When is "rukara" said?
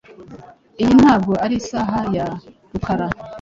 2.71-3.07